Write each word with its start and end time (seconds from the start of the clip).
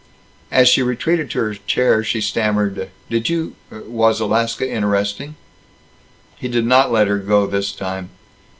As 0.49 0.67
she 0.67 0.81
retreated 0.81 1.29
to 1.29 1.37
her 1.37 1.53
chair 1.53 2.03
she 2.03 2.21
stammered, 2.21 2.89
"Did 3.11 3.29
you 3.29 3.53
Was 3.69 4.19
Alaska 4.19 4.67
interesting?" 4.67 5.35
He 6.37 6.47
did 6.47 6.65
not 6.65 6.91
let 6.91 7.05
her 7.07 7.19
go, 7.19 7.45
this 7.45 7.71
time. 7.71 8.09